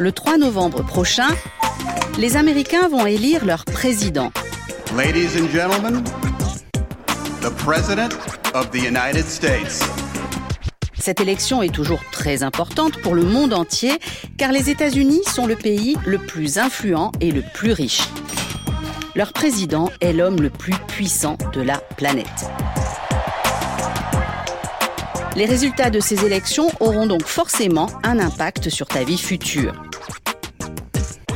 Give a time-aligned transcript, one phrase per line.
[0.00, 1.28] Le 3 novembre prochain,
[2.18, 4.32] les Américains vont élire leur président.
[4.96, 6.02] Ladies and gentlemen,
[7.40, 8.12] the President
[8.54, 9.82] of the United States.
[10.98, 13.98] Cette élection est toujours très importante pour le monde entier
[14.36, 18.08] car les États-Unis sont le pays le plus influent et le plus riche.
[19.14, 22.50] Leur président est l'homme le plus puissant de la planète.
[25.36, 29.82] Les résultats de ces élections auront donc forcément un impact sur ta vie future.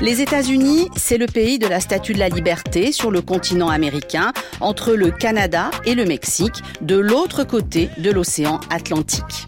[0.01, 4.33] Les États-Unis, c'est le pays de la Statue de la Liberté sur le continent américain,
[4.61, 9.47] entre le Canada et le Mexique, de l'autre côté de l'océan Atlantique.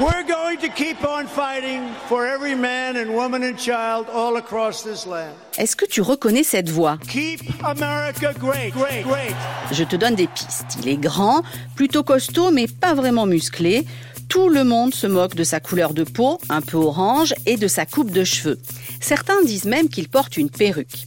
[0.00, 4.82] We're going to keep on fighting for every man and woman and child all across
[4.82, 5.34] this land.
[5.58, 6.96] Est-ce que tu reconnais cette voix?
[7.06, 9.34] Keep America great, great, great.
[9.70, 10.78] Je te donne des pistes.
[10.82, 11.42] Il est grand,
[11.76, 13.84] plutôt costaud, mais pas vraiment musclé.
[14.30, 17.68] Tout le monde se moque de sa couleur de peau, un peu orange, et de
[17.68, 18.58] sa coupe de cheveux.
[19.02, 21.04] Certains disent même qu'il porte une perruque.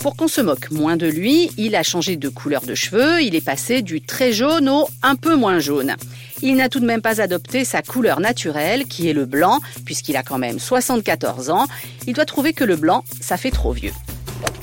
[0.00, 3.36] Pour qu'on se moque moins de lui, il a changé de couleur de cheveux, il
[3.36, 5.94] est passé du très jaune au un peu moins jaune.
[6.42, 10.16] Il n'a tout de même pas adopté sa couleur naturelle, qui est le blanc, puisqu'il
[10.16, 11.66] a quand même 74 ans.
[12.06, 13.92] Il doit trouver que le blanc, ça fait trop vieux.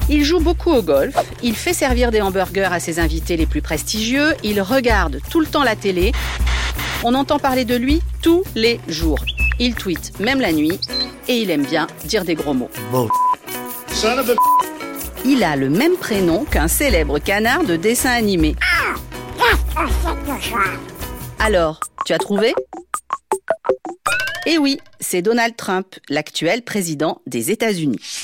[0.09, 3.61] Il joue beaucoup au golf, il fait servir des hamburgers à ses invités les plus
[3.61, 6.11] prestigieux, il regarde tout le temps la télé.
[7.03, 9.23] On entend parler de lui tous les jours.
[9.59, 10.79] Il tweet même la nuit
[11.27, 12.69] et il aime bien dire des gros mots.
[15.23, 18.55] Il a le même prénom qu'un célèbre canard de dessin animé.
[21.43, 22.53] Alors, tu as trouvé?
[24.45, 28.21] Eh oui, c'est Donald Trump, l'actuel président des États-Unis.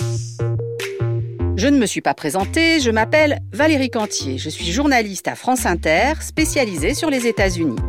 [1.56, 5.66] Je ne me suis pas présentée, je m'appelle Valérie Cantier, je suis journaliste à France
[5.66, 7.80] Inter, spécialisée sur les États-Unis.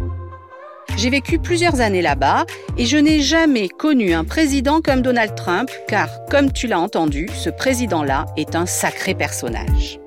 [0.96, 2.47] J'ai vécu plusieurs années là-bas
[2.78, 7.28] et je n'ai jamais connu un président comme Donald Trump car, comme tu l'as entendu,
[7.34, 10.00] ce président-là est un sacré personnage.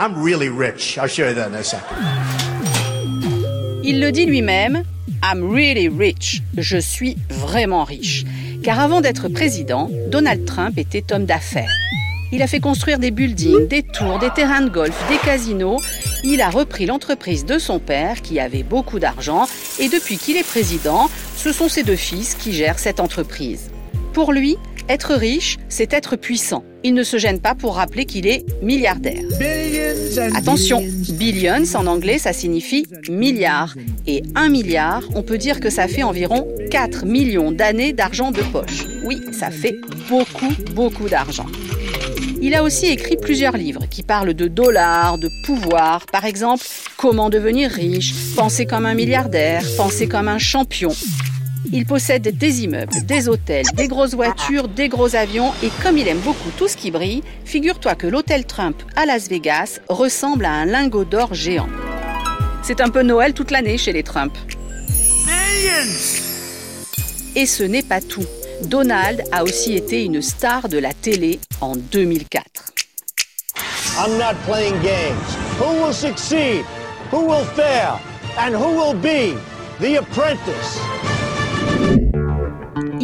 [0.00, 0.98] I'm really rich.
[0.98, 1.96] I'll show you that in a second.
[3.84, 4.82] Il le dit lui-même,
[5.22, 6.42] I'm really rich.
[6.56, 8.24] Je suis vraiment riche.
[8.64, 11.70] Car avant d'être président, Donald Trump était homme d'affaires.
[12.32, 15.78] Il a fait construire des buildings, des tours, des terrains de golf, des casinos.
[16.24, 19.46] Il a repris l'entreprise de son père qui avait beaucoup d'argent
[19.78, 23.70] et depuis qu'il est président, ce sont ses deux fils qui gèrent cette entreprise.
[24.12, 24.56] Pour lui,
[24.88, 26.64] être riche, c'est être puissant.
[26.82, 29.22] Il ne se gêne pas pour rappeler qu'il est milliardaire.
[30.34, 33.74] Attention, billions en anglais, ça signifie milliard.
[34.06, 38.42] Et un milliard, on peut dire que ça fait environ 4 millions d'années d'argent de
[38.42, 38.84] poche.
[39.04, 39.78] Oui, ça fait
[40.08, 41.46] beaucoup, beaucoup d'argent.
[42.42, 46.66] Il a aussi écrit plusieurs livres qui parlent de dollars, de pouvoir, par exemple
[46.98, 50.90] Comment devenir riche, Penser comme un milliardaire, Penser comme un champion.
[51.76, 56.06] Il possède des immeubles, des hôtels, des grosses voitures, des gros avions et comme il
[56.06, 60.52] aime beaucoup tout ce qui brille, figure-toi que l'hôtel Trump à Las Vegas ressemble à
[60.52, 61.68] un lingot d'or géant.
[62.62, 64.32] C'est un peu Noël toute l'année chez les Trump.
[67.34, 68.24] Et ce n'est pas tout.
[68.62, 72.72] Donald a aussi été une star de la télé en 2004.
[73.96, 74.34] I'm not?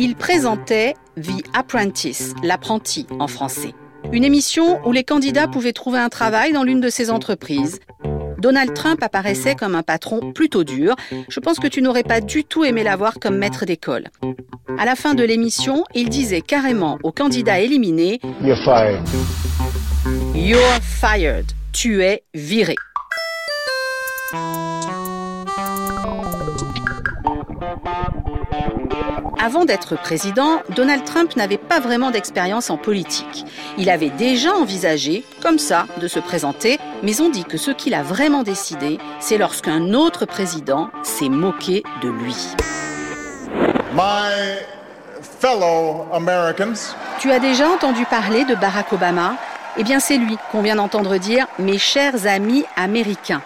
[0.03, 3.75] Il présentait The Apprentice, l'apprenti en français.
[4.13, 7.81] Une émission où les candidats pouvaient trouver un travail dans l'une de ces entreprises.
[8.39, 10.97] Donald Trump apparaissait comme un patron plutôt dur.
[11.29, 14.07] Je pense que tu n'aurais pas du tout aimé l'avoir comme maître d'école.
[14.79, 19.03] À la fin de l'émission, il disait carrément aux candidats éliminés You're fired.
[20.35, 21.45] You're fired.
[21.75, 22.75] Tu es viré.
[29.43, 33.47] Avant d'être président, Donald Trump n'avait pas vraiment d'expérience en politique.
[33.79, 37.95] Il avait déjà envisagé, comme ça, de se présenter, mais on dit que ce qu'il
[37.95, 42.37] a vraiment décidé, c'est lorsqu'un autre président s'est moqué de lui.
[43.95, 44.59] My
[45.23, 49.37] fellow Americans, Tu as déjà entendu parler de Barack Obama?
[49.79, 53.41] Eh bien, c'est lui qu'on vient d'entendre dire mes chers amis américains.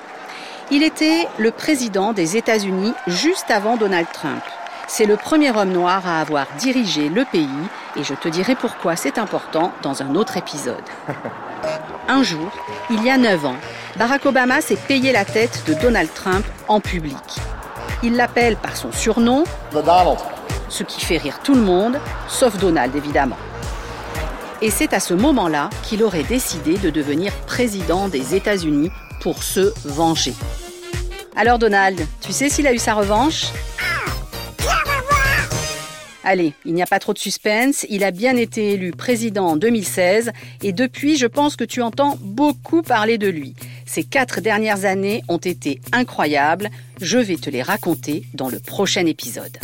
[0.73, 4.43] Il était le président des États-Unis juste avant Donald Trump.
[4.87, 7.49] C'est le premier homme noir à avoir dirigé le pays
[7.97, 10.85] et je te dirai pourquoi c'est important dans un autre épisode.
[12.09, 12.51] Un jour,
[12.91, 13.57] il y a 9 ans,
[13.97, 17.17] Barack Obama s'est payé la tête de Donald Trump en public.
[18.03, 20.19] Il l'appelle par son surnom, the Donald.
[20.69, 21.99] ce qui fait rire tout le monde,
[22.29, 23.39] sauf Donald évidemment.
[24.61, 28.91] Et c'est à ce moment-là qu'il aurait décidé de devenir président des États-Unis
[29.23, 30.35] pour se venger.
[31.37, 33.47] Alors Donald, tu sais s'il a eu sa revanche?
[36.27, 39.57] Allez, il n'y a pas trop de suspense, il a bien été élu président en
[39.57, 40.33] 2016
[40.63, 43.55] et depuis je pense que tu entends beaucoup parler de lui.
[43.85, 49.05] Ces quatre dernières années ont été incroyables, je vais te les raconter dans le prochain
[49.05, 49.59] épisode.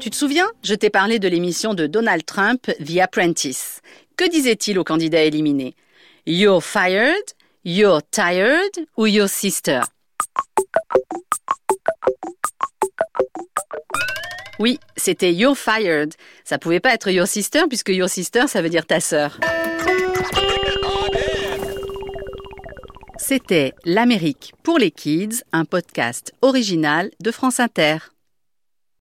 [0.00, 0.48] Tu te souviens?
[0.64, 3.82] Je t'ai parlé de l'émission de Donald Trump, The Apprentice.
[4.16, 5.74] Que disait-il aux candidats éliminés
[6.26, 7.12] You're fired,
[7.64, 9.80] you're tired ou your sister?
[14.58, 16.14] Oui, c'était You're fired.
[16.44, 19.38] Ça pouvait pas être Your sister puisque Your sister ça veut dire ta sœur.
[23.16, 27.98] C'était L'Amérique pour les Kids, un podcast original de France Inter.